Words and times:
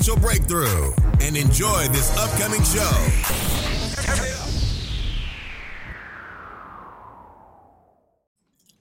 breakthrough 0.00 0.92
and 1.20 1.36
enjoy 1.36 1.86
this 1.88 2.10
upcoming 2.16 2.64
show. 2.64 2.80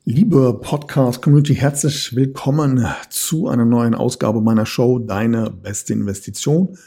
Liebe 0.05 0.53
Podcast-Community, 0.61 1.55
herzlich 1.55 2.15
willkommen 2.15 2.87
zu 3.09 3.49
einer 3.49 3.65
neuen 3.65 3.95
Ausgabe 3.95 4.39
meiner 4.39 4.65
Show 4.65 4.97
Deine 4.97 5.49
beste 5.49 5.91
Investition. 5.91 6.77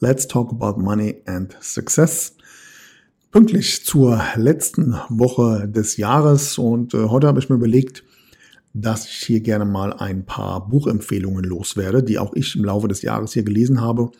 Let's 0.00 0.28
talk 0.28 0.52
about 0.52 0.78
money 0.78 1.22
and 1.24 1.56
success. 1.62 2.36
Pünktlich 3.30 3.86
zur 3.86 4.22
letzten 4.36 4.96
Woche 5.08 5.66
des 5.66 5.96
Jahres 5.96 6.58
und 6.58 6.92
äh, 6.92 7.04
heute 7.08 7.26
habe 7.26 7.40
ich 7.40 7.48
mir 7.48 7.56
überlegt, 7.56 8.04
dass 8.74 9.06
ich 9.06 9.16
hier 9.16 9.40
gerne 9.40 9.64
mal 9.64 9.92
ein 9.92 10.24
paar 10.24 10.68
Buchempfehlungen 10.68 11.44
loswerde, 11.44 12.02
die 12.02 12.18
auch 12.18 12.34
ich 12.34 12.56
im 12.56 12.64
Laufe 12.64 12.88
des 12.88 13.02
Jahres 13.02 13.32
hier 13.32 13.42
gelesen 13.42 13.80
habe. 13.80 14.10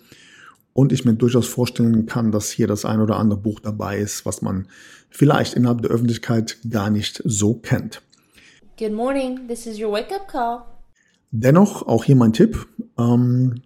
Und 0.72 0.92
ich 0.92 1.04
mir 1.04 1.14
durchaus 1.14 1.48
vorstellen 1.48 2.06
kann, 2.06 2.30
dass 2.30 2.50
hier 2.50 2.68
das 2.68 2.84
ein 2.84 3.00
oder 3.00 3.16
andere 3.16 3.40
Buch 3.40 3.58
dabei 3.60 3.98
ist, 3.98 4.24
was 4.26 4.42
man 4.42 4.68
vielleicht 5.10 5.54
innerhalb 5.54 5.82
der 5.82 5.90
Öffentlichkeit 5.90 6.58
gar 6.70 6.90
nicht 6.90 7.20
so 7.24 7.54
kennt. 7.54 8.00
Good 8.78 8.92
morning, 8.92 9.48
this 9.48 9.66
is 9.66 9.80
your 9.80 9.90
wake-up 9.90 10.28
call. 10.28 10.60
Dennoch, 11.30 11.86
auch 11.86 12.04
hier 12.04 12.16
mein 12.16 12.32
Tipp. 12.32 12.66
Ähm, 12.98 13.62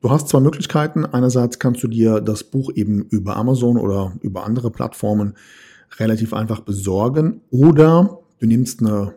du 0.00 0.10
hast 0.10 0.28
zwei 0.28 0.40
Möglichkeiten. 0.40 1.04
Einerseits 1.04 1.58
kannst 1.58 1.82
du 1.82 1.88
dir 1.88 2.20
das 2.20 2.44
Buch 2.44 2.70
eben 2.74 3.02
über 3.10 3.36
Amazon 3.36 3.76
oder 3.76 4.14
über 4.20 4.44
andere 4.44 4.70
Plattformen 4.70 5.34
relativ 5.98 6.32
einfach 6.32 6.60
besorgen. 6.60 7.42
Oder 7.50 8.20
du 8.38 8.46
nimmst 8.46 8.80
eine, 8.80 9.14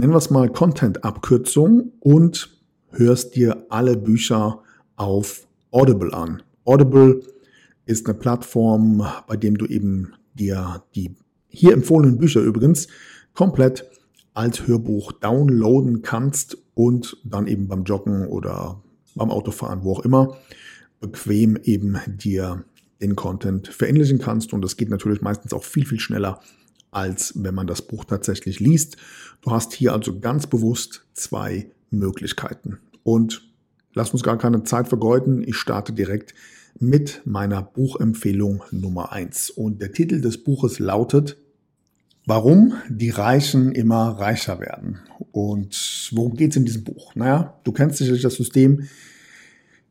nennen 0.00 0.14
wir 0.14 0.18
es 0.18 0.30
mal, 0.30 0.48
Content-Abkürzung 0.48 1.92
und 2.00 2.58
hörst 2.90 3.36
dir 3.36 3.66
alle 3.68 3.98
Bücher 3.98 4.62
auf 4.96 5.46
Audible 5.70 6.14
an. 6.14 6.42
Audible 6.64 7.20
ist 7.84 8.06
eine 8.06 8.18
Plattform, 8.18 9.06
bei 9.26 9.36
dem 9.36 9.58
du 9.58 9.66
eben 9.66 10.14
dir 10.34 10.82
die 10.94 11.14
hier 11.48 11.74
empfohlenen 11.74 12.16
Bücher 12.16 12.40
übrigens 12.40 12.88
komplett 13.34 13.84
als 14.32 14.66
Hörbuch 14.66 15.12
downloaden 15.12 16.00
kannst 16.00 16.56
und 16.74 17.18
dann 17.24 17.46
eben 17.46 17.68
beim 17.68 17.84
Joggen 17.84 18.26
oder 18.26 18.82
beim 19.14 19.30
Autofahren, 19.30 19.84
wo 19.84 19.92
auch 19.92 20.04
immer, 20.04 20.36
bequem 21.00 21.58
eben 21.62 21.98
dir 22.06 22.64
den 23.02 23.16
Content 23.16 23.68
verinnerlichen 23.68 24.18
kannst. 24.18 24.54
Und 24.54 24.62
das 24.62 24.78
geht 24.78 24.88
natürlich 24.88 25.20
meistens 25.20 25.52
auch 25.52 25.64
viel, 25.64 25.84
viel 25.84 26.00
schneller, 26.00 26.40
als 26.90 27.32
wenn 27.36 27.54
man 27.54 27.66
das 27.66 27.82
Buch 27.82 28.04
tatsächlich 28.04 28.60
liest. 28.60 28.96
Du 29.42 29.50
hast 29.50 29.72
hier 29.72 29.92
also 29.92 30.18
ganz 30.20 30.46
bewusst 30.46 31.06
zwei 31.14 31.70
Möglichkeiten. 31.90 32.78
Und 33.02 33.42
lass 33.94 34.10
uns 34.10 34.22
gar 34.22 34.38
keine 34.38 34.64
Zeit 34.64 34.88
vergeuden. 34.88 35.42
Ich 35.46 35.56
starte 35.56 35.92
direkt 35.92 36.34
mit 36.78 37.22
meiner 37.24 37.62
Buchempfehlung 37.62 38.62
Nummer 38.70 39.12
eins. 39.12 39.50
Und 39.50 39.80
der 39.80 39.92
Titel 39.92 40.20
des 40.20 40.42
Buches 40.42 40.78
lautet 40.78 41.36
Warum 42.26 42.74
die 42.88 43.10
Reichen 43.10 43.72
immer 43.72 44.10
reicher 44.10 44.60
werden. 44.60 44.98
Und 45.32 46.10
worum 46.12 46.34
geht 46.34 46.50
es 46.50 46.56
in 46.56 46.64
diesem 46.64 46.84
Buch? 46.84 47.14
Naja, 47.14 47.58
du 47.64 47.72
kennst 47.72 47.96
sicherlich 47.96 48.22
das 48.22 48.34
System. 48.34 48.88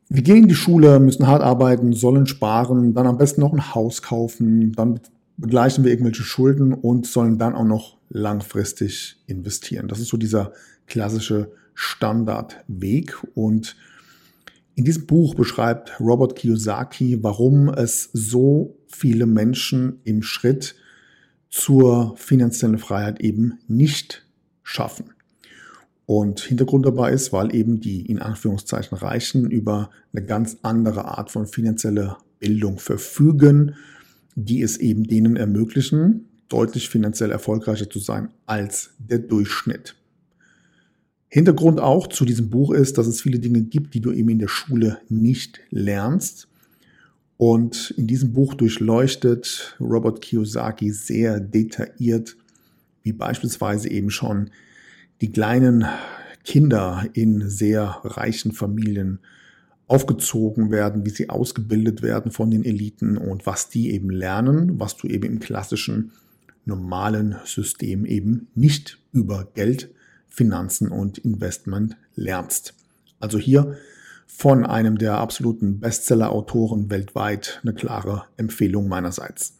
Wir 0.08 0.22
gehen 0.22 0.44
in 0.44 0.48
die 0.48 0.54
Schule, 0.54 1.00
müssen 1.00 1.26
hart 1.26 1.42
arbeiten, 1.42 1.92
sollen 1.92 2.26
sparen, 2.26 2.94
dann 2.94 3.06
am 3.06 3.18
besten 3.18 3.40
noch 3.40 3.52
ein 3.52 3.74
Haus 3.74 4.02
kaufen, 4.02 4.72
dann 4.72 5.00
begleichen 5.40 5.84
wir 5.84 5.90
irgendwelche 5.90 6.22
Schulden 6.22 6.72
und 6.72 7.06
sollen 7.06 7.38
dann 7.38 7.54
auch 7.54 7.64
noch 7.64 7.98
langfristig 8.08 9.16
investieren. 9.26 9.88
Das 9.88 10.00
ist 10.00 10.08
so 10.08 10.16
dieser 10.16 10.52
klassische 10.86 11.52
Standardweg. 11.74 13.16
Und 13.34 13.76
in 14.74 14.84
diesem 14.84 15.06
Buch 15.06 15.34
beschreibt 15.34 15.98
Robert 16.00 16.36
Kiyosaki, 16.36 17.22
warum 17.22 17.68
es 17.68 18.10
so 18.12 18.76
viele 18.86 19.26
Menschen 19.26 20.00
im 20.04 20.22
Schritt 20.22 20.74
zur 21.48 22.16
finanziellen 22.16 22.78
Freiheit 22.78 23.20
eben 23.20 23.58
nicht 23.66 24.26
schaffen. 24.62 25.12
Und 26.06 26.40
Hintergrund 26.40 26.86
dabei 26.86 27.12
ist, 27.12 27.32
weil 27.32 27.54
eben 27.54 27.80
die 27.80 28.04
in 28.06 28.18
Anführungszeichen 28.18 28.98
Reichen 28.98 29.50
über 29.50 29.90
eine 30.12 30.24
ganz 30.24 30.58
andere 30.62 31.04
Art 31.04 31.30
von 31.30 31.46
finanzieller 31.46 32.18
Bildung 32.40 32.78
verfügen, 32.78 33.76
die 34.44 34.62
es 34.62 34.76
eben 34.76 35.04
denen 35.04 35.36
ermöglichen, 35.36 36.26
deutlich 36.48 36.88
finanziell 36.88 37.30
erfolgreicher 37.30 37.88
zu 37.88 37.98
sein 37.98 38.30
als 38.46 38.90
der 38.98 39.18
Durchschnitt. 39.18 39.94
Hintergrund 41.28 41.78
auch 41.78 42.08
zu 42.08 42.24
diesem 42.24 42.50
Buch 42.50 42.72
ist, 42.72 42.98
dass 42.98 43.06
es 43.06 43.20
viele 43.20 43.38
Dinge 43.38 43.62
gibt, 43.62 43.94
die 43.94 44.00
du 44.00 44.10
eben 44.10 44.30
in 44.30 44.40
der 44.40 44.48
Schule 44.48 44.98
nicht 45.08 45.60
lernst 45.70 46.48
und 47.36 47.94
in 47.96 48.06
diesem 48.06 48.32
Buch 48.32 48.54
durchleuchtet 48.54 49.76
Robert 49.80 50.20
Kiyosaki 50.20 50.90
sehr 50.90 51.38
detailliert, 51.38 52.36
wie 53.02 53.12
beispielsweise 53.12 53.88
eben 53.88 54.10
schon 54.10 54.50
die 55.20 55.30
kleinen 55.30 55.86
Kinder 56.44 57.06
in 57.12 57.48
sehr 57.48 58.00
reichen 58.02 58.52
Familien 58.52 59.20
aufgezogen 59.90 60.70
werden, 60.70 61.04
wie 61.04 61.10
sie 61.10 61.30
ausgebildet 61.30 62.00
werden 62.00 62.30
von 62.30 62.48
den 62.48 62.64
Eliten 62.64 63.16
und 63.16 63.44
was 63.44 63.68
die 63.68 63.90
eben 63.90 64.08
lernen, 64.08 64.78
was 64.78 64.96
du 64.96 65.08
eben 65.08 65.24
im 65.24 65.40
klassischen 65.40 66.12
normalen 66.64 67.34
System 67.44 68.06
eben 68.06 68.46
nicht 68.54 68.98
über 69.12 69.48
Geld, 69.54 69.90
Finanzen 70.28 70.88
und 70.88 71.18
Investment 71.18 71.96
lernst. 72.14 72.74
Also 73.18 73.36
hier 73.36 73.78
von 74.28 74.64
einem 74.64 74.96
der 74.96 75.18
absoluten 75.18 75.80
Bestseller-Autoren 75.80 76.88
weltweit 76.88 77.58
eine 77.64 77.74
klare 77.74 78.26
Empfehlung 78.36 78.86
meinerseits. 78.86 79.56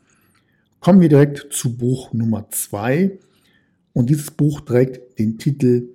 Kommen 0.78 1.00
wir 1.00 1.08
direkt 1.08 1.48
zu 1.52 1.76
Buch 1.76 2.12
Nummer 2.12 2.46
zwei. 2.52 3.18
Und 3.92 4.08
dieses 4.08 4.30
Buch 4.30 4.60
trägt 4.60 5.18
den 5.18 5.38
Titel 5.38 5.88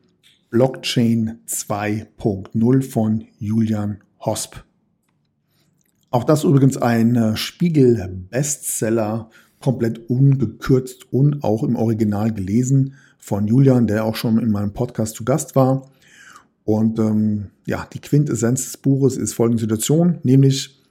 Blockchain 0.50 1.40
2.0 1.48 2.82
von 2.84 3.26
Julian 3.40 4.02
Hosp. 4.26 4.58
Auch 6.12 6.24
das 6.24 6.44
übrigens 6.44 6.78
ein 6.78 7.36
Spiegel-Bestseller, 7.36 9.30
komplett 9.60 10.10
ungekürzt 10.10 11.12
und 11.12 11.44
auch 11.44 11.64
im 11.64 11.76
Original 11.76 12.32
gelesen 12.32 12.96
von 13.18 13.48
Julian, 13.48 13.88
der 13.88 14.06
auch 14.06 14.16
schon 14.16 14.38
in 14.40 14.52
meinem 14.52 14.74
Podcast 14.74 15.16
zu 15.16 15.26
Gast 15.26 15.56
war. 15.56 15.90
Und 16.64 17.00
ähm, 17.00 17.52
ja, 17.66 17.88
die 17.92 18.00
Quintessenz 18.00 18.66
des 18.66 18.78
Buches 18.78 19.18
ist 19.18 19.34
folgende 19.34 19.62
Situation, 19.62 20.20
nämlich 20.24 20.82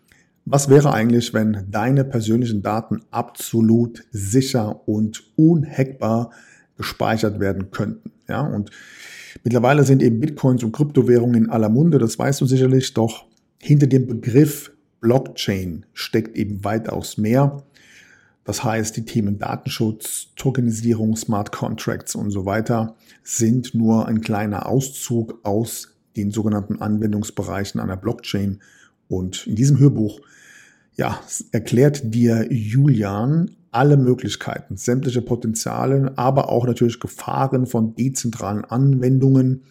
was 0.45 0.69
wäre 0.69 0.93
eigentlich, 0.93 1.33
wenn 1.33 1.67
deine 1.71 2.05
persönlichen 2.05 2.63
Daten 2.63 3.01
absolut 3.11 4.05
sicher 4.11 4.87
und 4.87 5.23
unhackbar 5.37 6.31
gespeichert 6.77 7.41
werden 7.41 7.71
könnten? 7.71 8.13
Ja, 8.29 8.43
und 8.43 8.71
mittlerweile 9.43 9.85
sind 9.85 10.03
eben 10.03 10.21
Bitcoins 10.21 10.63
und 10.63 10.73
Kryptowährungen 10.73 11.45
in 11.45 11.51
aller 11.51 11.69
Munde, 11.69 11.99
das 11.99 12.19
weißt 12.19 12.41
du 12.41 12.47
sicherlich, 12.47 12.95
doch 12.95 13.27
hinter 13.59 13.87
dem 13.87 14.07
Begriff 14.07 14.71
Blockchain 15.01 15.85
steckt 15.93 16.37
eben 16.37 16.65
weitaus 16.65 17.19
mehr. 17.19 17.63
Das 18.45 18.63
heißt, 18.63 18.97
die 18.97 19.05
Themen 19.05 19.39
Datenschutz, 19.39 20.29
Tokenisierung, 20.37 21.17
Smart 21.17 21.51
Contracts 21.51 22.15
und 22.15 22.31
so 22.31 22.45
weiter 22.47 22.95
sind 23.23 23.75
nur 23.75 24.07
ein 24.07 24.21
kleiner 24.21 24.67
Auszug 24.67 25.41
aus 25.43 25.95
den 26.17 26.31
sogenannten 26.31 26.81
Anwendungsbereichen 26.81 27.81
einer 27.81 27.97
Blockchain. 27.97 28.61
Und 29.09 29.47
in 29.47 29.57
diesem 29.57 29.79
Hörbuch 29.79 30.21
ja, 30.97 31.21
erklärt 31.53 32.15
dir 32.15 32.47
Julian 32.51 33.51
alle 33.75 33.97
Möglichkeiten, 33.97 34.77
sämtliche 34.77 35.23
Potenziale, 35.23 36.13
aber 36.17 36.49
auch 36.49 36.67
natürlich 36.67 37.01
Gefahren 37.01 37.67
von 37.67 37.95
dezentralen 37.95 38.65
Anwendungen 38.65 39.65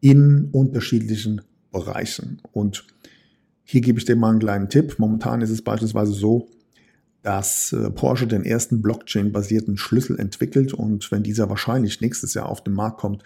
in 0.00 0.48
unterschiedlichen 0.52 1.40
Bereichen. 1.72 2.40
Und 2.52 2.86
hier 3.64 3.80
gebe 3.80 3.98
ich 3.98 4.04
dir 4.04 4.16
mal 4.16 4.30
einen 4.30 4.40
kleinen 4.40 4.68
Tipp. 4.68 4.98
Momentan 4.98 5.40
ist 5.40 5.50
es 5.50 5.62
beispielsweise 5.62 6.12
so, 6.12 6.48
dass 7.22 7.72
äh, 7.72 7.90
Porsche 7.90 8.26
den 8.26 8.44
ersten 8.44 8.82
Blockchain-basierten 8.82 9.76
Schlüssel 9.76 10.18
entwickelt 10.18 10.72
und 10.72 11.10
wenn 11.10 11.22
dieser 11.22 11.48
wahrscheinlich 11.48 12.00
nächstes 12.00 12.34
Jahr 12.34 12.48
auf 12.48 12.64
den 12.64 12.74
Markt 12.74 12.98
kommt, 12.98 13.22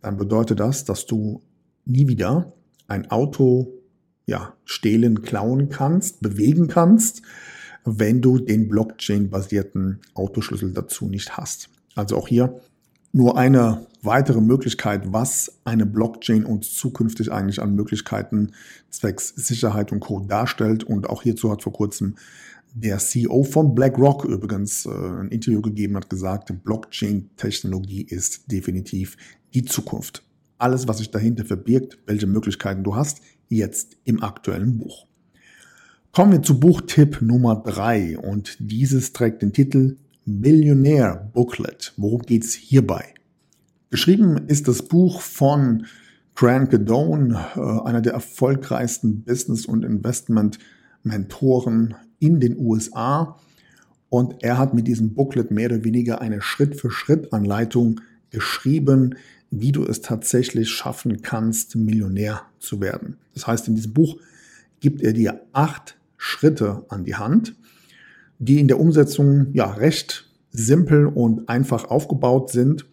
dann 0.00 0.16
bedeutet 0.16 0.60
das, 0.60 0.84
dass 0.84 1.06
du 1.06 1.42
nie 1.84 2.08
wieder 2.08 2.52
ein 2.88 3.10
Auto 3.10 3.72
ja, 4.26 4.54
stehlen, 4.64 5.22
klauen 5.22 5.68
kannst, 5.68 6.20
bewegen 6.20 6.68
kannst, 6.68 7.22
wenn 7.84 8.20
du 8.20 8.38
den 8.38 8.68
Blockchain-basierten 8.68 10.00
Autoschlüssel 10.14 10.72
dazu 10.72 11.06
nicht 11.06 11.36
hast. 11.36 11.68
Also 11.94 12.16
auch 12.16 12.28
hier 12.28 12.60
nur 13.12 13.36
eine 13.36 13.86
weitere 14.02 14.40
Möglichkeit, 14.40 15.12
was 15.12 15.60
eine 15.64 15.86
Blockchain 15.86 16.44
uns 16.44 16.74
zukünftig 16.74 17.30
eigentlich 17.30 17.60
an 17.60 17.74
Möglichkeiten 17.74 18.52
zwecks 18.90 19.28
Sicherheit 19.28 19.92
und 19.92 20.00
Co. 20.00 20.20
darstellt. 20.20 20.84
Und 20.84 21.08
auch 21.08 21.22
hierzu 21.22 21.50
hat 21.50 21.62
vor 21.62 21.72
kurzem 21.72 22.16
der 22.74 22.98
CEO 22.98 23.44
von 23.44 23.74
BlackRock 23.74 24.24
übrigens 24.24 24.86
äh, 24.86 24.90
ein 24.90 25.28
Interview 25.28 25.60
gegeben, 25.60 25.96
hat 25.96 26.08
gesagt, 26.08 26.52
Blockchain-Technologie 26.64 28.02
ist 28.02 28.50
definitiv 28.50 29.16
die 29.52 29.64
Zukunft. 29.64 30.22
Alles, 30.56 30.88
was 30.88 30.98
sich 30.98 31.10
dahinter 31.10 31.44
verbirgt, 31.44 31.98
welche 32.06 32.26
Möglichkeiten 32.26 32.82
du 32.82 32.96
hast, 32.96 33.20
jetzt 33.48 33.98
im 34.04 34.22
aktuellen 34.22 34.78
Buch. 34.78 35.06
Kommen 36.14 36.32
wir 36.32 36.42
zu 36.42 36.60
Buchtipp 36.60 37.22
Nummer 37.22 37.56
drei 37.56 38.18
und 38.18 38.58
dieses 38.60 39.14
trägt 39.14 39.40
den 39.40 39.54
Titel 39.54 39.96
Millionaire 40.26 41.30
Booklet. 41.32 41.94
Worum 41.96 42.20
geht's 42.20 42.52
hierbei? 42.52 43.14
Geschrieben 43.88 44.46
ist 44.46 44.68
das 44.68 44.82
Buch 44.82 45.22
von 45.22 45.86
Grant 46.34 46.70
Cadone, 46.70 47.42
äh, 47.56 47.88
einer 47.88 48.02
der 48.02 48.12
erfolgreichsten 48.12 49.22
Business- 49.22 49.64
und 49.64 49.86
Investment-Mentoren 49.86 51.94
in 52.18 52.40
den 52.40 52.58
USA. 52.58 53.38
Und 54.10 54.42
er 54.42 54.58
hat 54.58 54.74
mit 54.74 54.86
diesem 54.86 55.14
Booklet 55.14 55.50
mehr 55.50 55.70
oder 55.70 55.82
weniger 55.82 56.20
eine 56.20 56.42
Schritt-für-Schritt-Anleitung 56.42 58.02
geschrieben, 58.28 59.14
wie 59.50 59.72
du 59.72 59.86
es 59.86 60.02
tatsächlich 60.02 60.68
schaffen 60.68 61.22
kannst, 61.22 61.74
Millionär 61.74 62.42
zu 62.58 62.82
werden. 62.82 63.16
Das 63.32 63.46
heißt, 63.46 63.66
in 63.68 63.76
diesem 63.76 63.94
Buch 63.94 64.18
gibt 64.80 65.00
er 65.00 65.14
dir 65.14 65.40
acht 65.54 65.96
Schritte 66.24 66.84
an 66.88 67.02
die 67.02 67.16
Hand, 67.16 67.56
die 68.38 68.60
in 68.60 68.68
der 68.68 68.78
Umsetzung 68.78 69.48
ja 69.54 69.72
recht 69.72 70.30
simpel 70.52 71.06
und 71.06 71.48
einfach 71.48 71.86
aufgebaut 71.86 72.50
sind, 72.50 72.86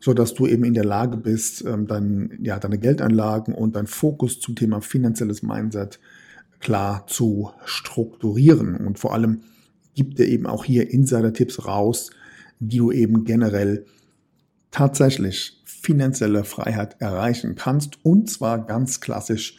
so 0.00 0.12
dass 0.12 0.34
du 0.34 0.48
eben 0.48 0.64
in 0.64 0.74
der 0.74 0.84
Lage 0.84 1.16
bist, 1.16 1.64
ähm, 1.64 1.86
dein, 1.86 2.36
ja, 2.42 2.58
deine 2.58 2.78
Geldanlagen 2.78 3.54
und 3.54 3.76
dein 3.76 3.86
Fokus 3.86 4.40
zum 4.40 4.56
Thema 4.56 4.80
finanzielles 4.80 5.44
Mindset 5.44 6.00
klar 6.58 7.06
zu 7.06 7.52
strukturieren. 7.64 8.74
Und 8.74 8.98
vor 8.98 9.14
allem 9.14 9.42
gibt 9.94 10.18
er 10.18 10.26
eben 10.26 10.46
auch 10.46 10.64
hier 10.64 10.90
Insider-Tipps 10.90 11.66
raus, 11.66 12.10
die 12.58 12.78
du 12.78 12.90
eben 12.90 13.22
generell 13.22 13.86
tatsächlich 14.72 15.62
finanzielle 15.64 16.42
Freiheit 16.42 16.96
erreichen 16.98 17.54
kannst. 17.54 18.04
Und 18.04 18.28
zwar 18.28 18.66
ganz 18.66 19.00
klassisch 19.00 19.58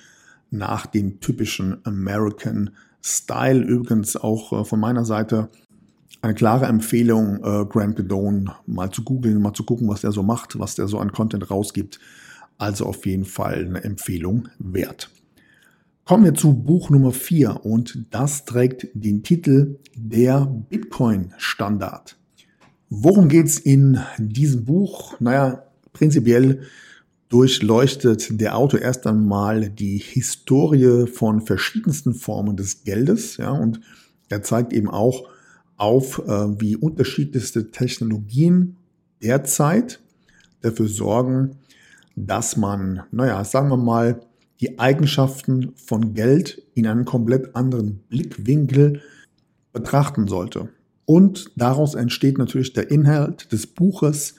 nach 0.52 0.86
dem 0.86 1.22
typischen 1.22 1.78
American 1.86 2.72
Style 3.07 3.62
übrigens 3.62 4.18
auch 4.18 4.52
äh, 4.52 4.66
von 4.66 4.80
meiner 4.80 5.06
Seite 5.06 5.50
eine 6.24 6.34
klare 6.34 6.66
Empfehlung, 6.66 7.38
äh, 7.44 7.66
Grant 7.66 7.98
Cadone 7.98 8.56
mal 8.66 8.90
zu 8.90 9.04
googeln, 9.04 9.40
mal 9.40 9.54
zu 9.54 9.63
gucken, 9.63 9.88
was 9.88 10.02
der 10.02 10.12
so 10.12 10.24
macht, 10.24 10.57
was 10.57 10.74
der 10.74 10.88
so 10.88 10.98
an 10.98 11.12
Content 11.12 11.52
rausgibt. 11.52 12.00
Also 12.57 12.88
auf 12.88 13.06
jeden 13.06 13.25
Fall 13.25 13.66
eine 13.66 13.84
Empfehlung 13.84 14.50
wert. 14.57 15.12
Kommen 16.04 16.24
wir 16.24 16.34
zu 16.34 16.54
Buch 16.54 16.90
Nummer 16.90 17.12
4 17.12 17.63
und 17.63 18.06
das 18.10 18.46
trägt 18.46 18.88
den 18.96 19.22
Titel 19.22 19.78
Der 19.96 20.46
Bitcoin-Standard. 20.46 22.18
Worum 22.90 23.30
geht's 23.30 23.60
in 23.60 24.00
diesem 24.18 24.66
Buch? 24.66 25.19
Naja, 25.19 25.63
prinzipiell 25.94 26.62
durchleuchtet 27.30 28.39
der 28.39 28.57
Autor 28.57 28.81
erst 28.81 29.07
einmal 29.07 29.69
die 29.69 29.98
Historie 29.98 31.07
von 31.07 31.42
verschiedensten 31.42 32.13
Formen 32.13 32.56
des 32.56 32.83
Geldes, 32.83 33.38
ja, 33.38 33.51
und 33.51 33.80
er 34.30 34.44
zeigt 34.44 34.74
eben 34.74 34.89
auch 34.89 35.27
auf, 35.77 36.19
äh, 36.19 36.60
wie 36.60 36.75
unterschiedlichste 36.75 37.72
Technologien 37.72 38.77
derzeit 39.22 40.00
dafür 40.62 40.88
sorgen, 40.88 41.57
dass 42.16 42.57
man, 42.57 43.04
naja, 43.12 43.44
sagen 43.44 43.69
wir 43.69 43.78
mal, 43.78 44.21
die 44.62 44.80
Eigenschaften 44.80 45.74
von 45.75 46.13
Geld 46.13 46.63
in 46.75 46.88
einem 46.88 47.06
komplett 47.06 47.56
anderen 47.56 48.00
Blickwinkel 48.10 49.01
betrachten 49.74 50.28
sollte. 50.28 50.69
Und 51.06 51.51
daraus 51.56 51.94
entsteht 51.94 52.38
natürlich 52.38 52.74
der 52.74 52.89
Inhalt 52.89 53.51
des 53.51 53.68
Buches. 53.68 54.36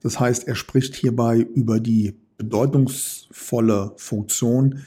Das 0.00 0.20
heißt, 0.20 0.46
er 0.46 0.54
spricht 0.54 0.94
hierbei 0.94 1.38
über 1.38 1.80
die 1.80 2.14
bedeutungsvolle 2.38 3.92
Funktion, 3.96 4.80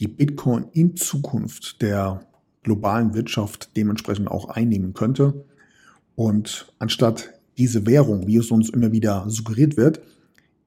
die 0.00 0.08
Bitcoin 0.08 0.66
in 0.72 0.96
Zukunft 0.96 1.80
der 1.82 2.26
globalen 2.62 3.14
Wirtschaft 3.14 3.76
dementsprechend 3.76 4.28
auch 4.28 4.48
einnehmen 4.48 4.94
könnte. 4.94 5.44
Und 6.16 6.72
anstatt 6.78 7.34
diese 7.58 7.86
Währung, 7.86 8.26
wie 8.26 8.36
es 8.36 8.50
uns 8.50 8.70
immer 8.70 8.92
wieder 8.92 9.24
suggeriert 9.28 9.76
wird, 9.76 10.00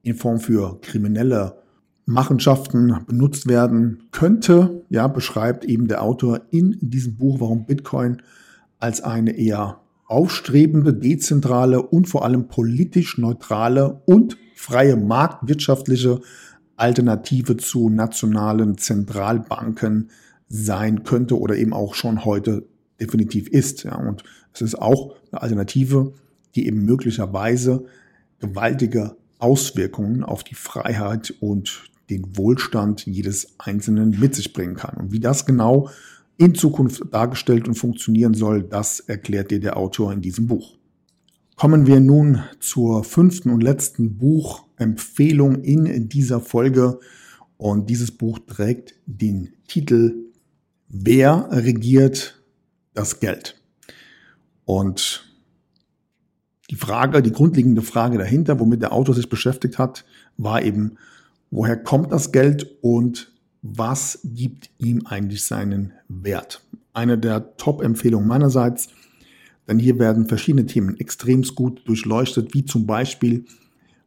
in 0.04 0.16
Form 0.16 0.39
für 0.39 0.80
kriminelle 0.81 1.57
Machenschaften 2.06 3.04
benutzt 3.06 3.48
werden 3.48 4.04
könnte, 4.12 4.86
ja, 4.90 5.07
beschreibt 5.07 5.66
eben 5.66 5.88
der 5.88 6.01
Autor 6.01 6.42
in 6.51 6.78
diesem 6.80 7.18
Buch, 7.18 7.42
warum 7.42 7.66
Bitcoin 7.66 8.22
als 8.80 9.01
eine 9.01 9.31
eher 9.31 9.81
aufstrebende, 10.07 10.94
dezentrale 10.94 11.81
und 11.81 12.07
vor 12.07 12.24
allem 12.24 12.48
politisch 12.48 13.18
neutrale 13.18 14.01
und 14.06 14.38
freie 14.56 14.95
marktwirtschaftliche 14.95 16.21
Alternative 16.77 17.57
zu 17.57 17.89
nationalen 17.89 18.77
Zentralbanken 18.77 20.09
sein 20.48 21.04
könnte 21.04 21.38
oder 21.39 21.56
eben 21.56 21.74
auch 21.74 21.94
schon 21.94 22.24
heute 22.24 22.65
definitiv 23.00 23.48
ist. 23.48 23.83
Ja. 23.83 23.95
Und 23.95 24.24
es 24.54 24.62
ist 24.62 24.75
auch 24.75 25.15
eine 25.31 25.42
Alternative, 25.42 26.13
die 26.56 26.68
eben 26.68 26.86
möglicherweise 26.86 27.86
gewaltige 28.39 29.18
Auswirkungen 29.39 30.24
auf 30.24 30.44
die 30.44 30.56
Freiheit 30.56 31.33
und 31.39 31.92
den 32.09 32.38
Wohlstand 32.38 33.06
jedes 33.06 33.56
Einzelnen 33.59 34.18
mit 34.19 34.36
sich 34.36 34.54
bringen 34.54 34.75
kann. 34.75 34.95
Und 34.98 35.12
wie 35.12 35.19
das 35.19 35.45
genau 35.45 35.89
in 36.38 36.56
Zukunft 36.56 37.01
dargestellt 37.12 37.68
und 37.68 37.75
funktionieren 37.75 38.34
soll, 38.34 38.63
das 38.63 39.00
erklärt 39.00 39.51
dir 39.51 39.60
der 39.60 39.78
Autor 39.78 40.13
in 40.13 40.22
diesem 40.22 40.48
Buch. 40.48 40.78
Kommen 41.56 41.88
wir 41.88 42.00
nun 42.00 42.44
zur 42.60 43.04
fünften 43.04 43.50
und 43.50 43.62
letzten 43.62 44.18
Buchempfehlung 44.18 45.63
in 45.63 46.07
dieser 46.07 46.39
Folge. 46.39 47.00
Und 47.57 47.89
dieses 47.89 48.12
Buch 48.12 48.38
trägt 48.45 48.94
den 49.07 49.54
Titel 49.68 50.28
Wer 50.88 51.50
regiert 51.52 52.42
das 52.94 53.19
Geld? 53.19 53.59
Und 54.66 55.26
die 56.69 56.76
Frage, 56.76 57.23
die 57.23 57.31
grundlegende 57.31 57.81
Frage 57.81 58.18
dahinter, 58.18 58.59
womit 58.59 58.81
der 58.81 58.94
Autor 58.94 59.16
sich 59.16 59.30
beschäftigt 59.30 59.80
hat, 59.80 60.06
war 60.38 60.62
eben, 60.62 60.97
woher 61.50 61.78
kommt 61.78 62.12
das 62.12 62.31
Geld 62.31 62.78
und 62.81 63.31
was 63.61 64.19
gibt 64.23 64.69
ihm 64.78 65.06
eigentlich 65.06 65.44
seinen 65.44 65.94
Wert? 66.07 66.64
Eine 66.94 67.18
der 67.18 67.57
Top-Empfehlungen 67.57 68.28
meinerseits– 68.28 68.90
denn 69.68 69.80
hier 69.80 69.99
werden 69.99 70.28
verschiedene 70.28 70.66
Themen 70.66 70.97
extremst 70.97 71.56
gut 71.56 71.87
durchleuchtet, 71.87 72.54
wie 72.54 72.66
zum 72.66 72.85
Beispiel, 72.85 73.45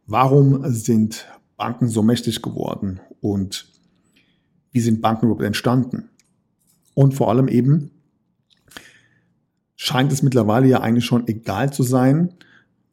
warum 0.06 0.62
sind 0.70 1.26
Banken 1.56 1.88
so 1.88 2.02
mächtig 2.02 2.40
geworden 2.40 3.00
und 3.20 3.66
wie 4.72 4.80
sind 4.80 5.02
Banken 5.02 5.26
überhaupt 5.26 5.44
entstanden? 5.44 6.08
Und 6.94 7.14
vor 7.14 7.28
allem 7.28 7.48
eben, 7.48 7.90
scheint 9.76 10.12
es 10.12 10.22
mittlerweile 10.22 10.66
ja 10.66 10.80
eigentlich 10.80 11.04
schon 11.04 11.28
egal 11.28 11.72
zu 11.72 11.82
sein, 11.82 12.34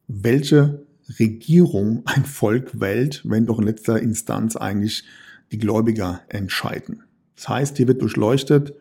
welche 0.07 0.85
Regierung 1.19 2.01
ein 2.05 2.25
Volk 2.25 2.79
wählt, 2.79 3.21
wenn 3.23 3.45
doch 3.45 3.59
in 3.59 3.65
letzter 3.65 4.01
Instanz 4.01 4.57
eigentlich 4.57 5.05
die 5.51 5.57
Gläubiger 5.57 6.21
entscheiden. 6.29 7.03
Das 7.35 7.49
heißt, 7.49 7.77
hier 7.77 7.87
wird 7.87 8.01
durchleuchtet, 8.01 8.73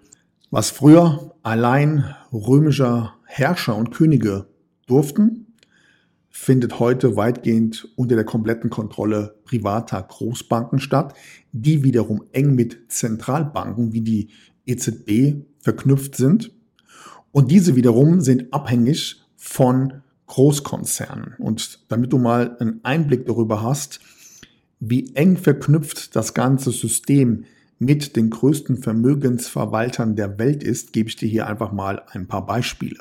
was 0.50 0.70
früher 0.70 1.35
allein 1.42 2.14
römischer 2.32 3.14
Herrscher 3.25 3.76
und 3.76 3.90
Könige 3.90 4.46
durften, 4.87 5.46
findet 6.30 6.78
heute 6.78 7.16
weitgehend 7.16 7.88
unter 7.96 8.14
der 8.14 8.25
kompletten 8.25 8.70
Kontrolle 8.70 9.37
privater 9.44 10.02
Großbanken 10.02 10.78
statt, 10.78 11.14
die 11.52 11.82
wiederum 11.82 12.25
eng 12.32 12.54
mit 12.54 12.92
Zentralbanken 12.92 13.92
wie 13.92 14.02
die 14.02 14.28
EZB 14.66 15.42
verknüpft 15.61 16.14
sind. 16.14 16.52
Und 17.32 17.50
diese 17.50 17.75
wiederum 17.75 18.20
sind 18.20 18.52
abhängig 18.52 19.23
von 19.37 20.02
Großkonzernen. 20.26 21.35
Und 21.38 21.80
damit 21.88 22.12
du 22.12 22.18
mal 22.18 22.56
einen 22.58 22.80
Einblick 22.85 23.26
darüber 23.26 23.62
hast, 23.62 24.00
wie 24.80 25.14
eng 25.14 25.37
verknüpft 25.37 26.14
das 26.16 26.35
ganze 26.35 26.71
System 26.71 27.45
mit 27.78 28.16
den 28.16 28.30
größten 28.30 28.78
Vermögensverwaltern 28.78 30.16
der 30.16 30.38
Welt 30.38 30.62
ist, 30.62 30.92
gebe 30.92 31.09
ich 31.09 31.16
dir 31.16 31.28
hier 31.28 31.47
einfach 31.47 31.73
mal 31.73 32.02
ein 32.11 32.26
paar 32.26 32.47
Beispiele. 32.47 32.99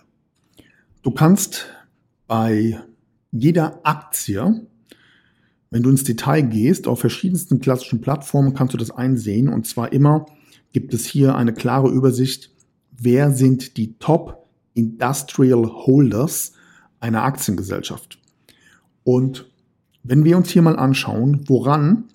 Du 1.02 1.12
kannst 1.12 1.68
bei 2.28 2.80
jeder 3.32 3.80
Aktie, 3.84 4.68
wenn 5.70 5.84
du 5.84 5.90
ins 5.90 6.04
Detail 6.04 6.42
gehst, 6.42 6.88
auf 6.88 7.00
verschiedensten 7.00 7.60
klassischen 7.60 8.02
Plattformen 8.02 8.54
kannst 8.54 8.74
du 8.74 8.78
das 8.78 8.92
einsehen. 8.92 9.50
Und 9.50 9.68
zwar 9.68 9.92
immer 9.94 10.26
gibt 10.72 10.94
es 10.94 11.06
hier 11.06 11.36
eine 11.36 11.54
klare 11.54 11.90
Übersicht, 11.90 12.52
wer 12.92 13.32
sind 13.32 13.78
die 13.78 13.98
Top 13.98 14.48
Industrial 14.74 15.66
Holders 15.66 16.54
einer 17.00 17.24
Aktiengesellschaft. 17.24 18.20
Und 19.04 19.50
wenn 20.08 20.24
wir 20.24 20.38
uns 20.38 20.52
hier 20.52 20.62
mal 20.62 20.78
anschauen, 20.78 21.42
woran 21.48 22.06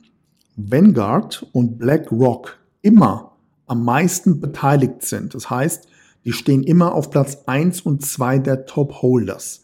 Vanguard 0.57 1.45
und 1.53 1.79
BlackRock 1.79 2.59
immer 2.83 3.37
am 3.67 3.85
meisten 3.85 4.41
beteiligt 4.41 5.03
sind, 5.03 5.35
das 5.35 5.51
heißt, 5.51 5.89
die 6.25 6.33
stehen 6.33 6.63
immer 6.63 6.95
auf 6.95 7.11
Platz 7.11 7.39
1 7.47 7.81
und 7.81 8.07
2 8.07 8.39
der 8.39 8.67
Top 8.67 9.03
Holders, 9.03 9.63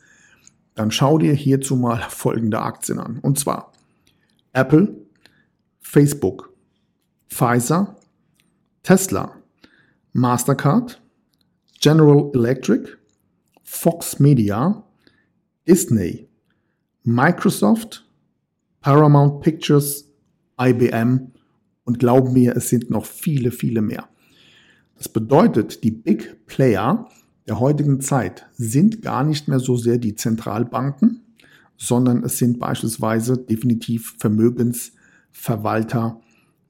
dann 0.75 0.91
schau 0.91 1.19
dir 1.19 1.35
hierzu 1.35 1.77
mal 1.77 1.99
folgende 2.09 2.61
Aktien 2.61 2.99
an. 2.99 3.21
Und 3.21 3.39
zwar 3.39 3.73
Apple, 4.53 4.97
Facebook, 5.79 6.53
Pfizer, 7.29 7.97
Tesla, 8.83 9.37
Mastercard, 10.13 11.01
General 11.81 12.31
Electric, 12.35 12.89
Fox 13.63 14.19
Media, 14.19 14.83
Disney, 15.69 16.29
Microsoft, 17.05 18.06
Paramount 18.87 19.41
Pictures, 19.41 20.13
IBM 20.61 21.33
und 21.83 21.99
glauben 21.99 22.33
mir, 22.33 22.57
es 22.57 22.69
sind 22.69 22.89
noch 22.89 23.05
viele, 23.05 23.51
viele 23.51 23.83
mehr. 23.83 24.09
Das 24.97 25.09
bedeutet, 25.09 25.83
die 25.83 25.91
Big 25.91 26.47
Player 26.47 27.09
der 27.49 27.59
heutigen 27.59 28.01
Zeit 28.01 28.47
sind 28.53 29.03
gar 29.03 29.25
nicht 29.25 29.49
mehr 29.49 29.59
so 29.59 29.77
sehr 29.77 29.99
die 29.99 30.15
Zentralbanken, 30.15 31.23
sondern 31.77 32.23
es 32.23 32.39
sind 32.39 32.61
beispielsweise 32.61 33.37
definitiv 33.37 34.15
Vermögensverwalter 34.21 36.21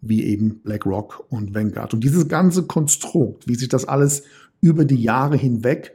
wie 0.01 0.25
eben 0.25 0.61
BlackRock 0.61 1.27
und 1.29 1.55
Vanguard. 1.55 1.93
Und 1.93 2.03
dieses 2.03 2.29
ganze 2.29 2.63
Konstrukt, 2.63 3.47
wie 3.47 3.57
sich 3.57 3.69
das 3.69 3.85
alles 3.85 4.23
über 4.63 4.87
die 4.87 5.03
Jahre 5.03 5.37
hinweg 5.37 5.93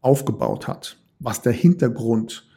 aufgebaut 0.00 0.66
hat, 0.66 0.98
was 1.20 1.42
der 1.42 1.52
Hintergrund 1.52 2.49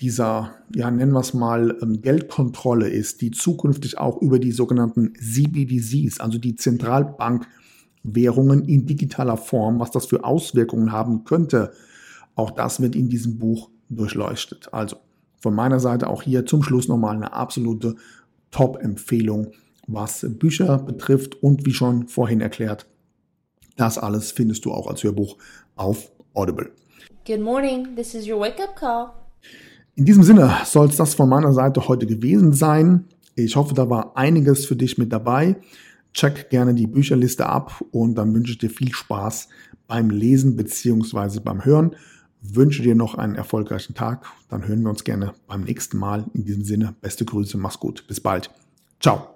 dieser, 0.00 0.54
ja, 0.74 0.90
nennen 0.90 1.12
wir 1.12 1.20
es 1.20 1.34
mal, 1.34 1.76
ähm, 1.82 2.02
Geldkontrolle 2.02 2.88
ist, 2.88 3.22
die 3.22 3.30
zukünftig 3.30 3.98
auch 3.98 4.20
über 4.20 4.38
die 4.38 4.52
sogenannten 4.52 5.14
CBDCs, 5.14 6.20
also 6.20 6.38
die 6.38 6.56
Zentralbankwährungen 6.56 8.64
in 8.64 8.86
digitaler 8.86 9.36
Form, 9.36 9.80
was 9.80 9.90
das 9.90 10.06
für 10.06 10.24
Auswirkungen 10.24 10.92
haben 10.92 11.24
könnte, 11.24 11.72
auch 12.34 12.50
das 12.50 12.80
wird 12.80 12.94
in 12.94 13.08
diesem 13.08 13.38
Buch 13.38 13.70
durchleuchtet. 13.88 14.72
Also 14.72 14.96
von 15.38 15.54
meiner 15.54 15.80
Seite 15.80 16.08
auch 16.08 16.22
hier 16.22 16.44
zum 16.44 16.62
Schluss 16.62 16.88
nochmal 16.88 17.16
eine 17.16 17.32
absolute 17.32 17.96
Top-Empfehlung, 18.50 19.52
was 19.86 20.26
Bücher 20.28 20.78
betrifft 20.78 21.42
und 21.42 21.64
wie 21.64 21.72
schon 21.72 22.08
vorhin 22.08 22.40
erklärt, 22.40 22.86
das 23.76 23.98
alles 23.98 24.32
findest 24.32 24.64
du 24.64 24.72
auch 24.72 24.88
als 24.88 25.04
Hörbuch 25.04 25.36
auf 25.76 26.10
Audible. 26.34 26.70
Good 27.26 27.40
morning, 27.40 27.96
this 27.96 28.14
is 28.14 28.28
your 28.28 28.40
wake 28.40 28.60
up 28.60 28.76
call. 28.76 29.25
In 29.96 30.04
diesem 30.04 30.22
Sinne 30.22 30.54
soll 30.66 30.88
es 30.88 30.96
das 30.96 31.14
von 31.14 31.28
meiner 31.28 31.54
Seite 31.54 31.88
heute 31.88 32.06
gewesen 32.06 32.52
sein. 32.52 33.06
Ich 33.34 33.56
hoffe, 33.56 33.72
da 33.74 33.88
war 33.88 34.14
einiges 34.16 34.66
für 34.66 34.76
dich 34.76 34.98
mit 34.98 35.10
dabei. 35.10 35.56
Check 36.12 36.50
gerne 36.50 36.74
die 36.74 36.86
Bücherliste 36.86 37.46
ab 37.46 37.82
und 37.92 38.14
dann 38.14 38.34
wünsche 38.34 38.52
ich 38.52 38.58
dir 38.58 38.68
viel 38.68 38.92
Spaß 38.92 39.48
beim 39.86 40.10
Lesen 40.10 40.54
bzw. 40.54 41.40
beim 41.40 41.64
Hören. 41.64 41.96
Wünsche 42.42 42.82
dir 42.82 42.94
noch 42.94 43.14
einen 43.14 43.36
erfolgreichen 43.36 43.94
Tag. 43.94 44.26
Dann 44.50 44.68
hören 44.68 44.82
wir 44.82 44.90
uns 44.90 45.02
gerne 45.02 45.32
beim 45.46 45.62
nächsten 45.62 45.96
Mal. 45.96 46.26
In 46.34 46.44
diesem 46.44 46.64
Sinne, 46.64 46.94
beste 47.00 47.24
Grüße, 47.24 47.56
mach's 47.56 47.80
gut. 47.80 48.04
Bis 48.06 48.20
bald. 48.20 48.50
Ciao. 49.00 49.35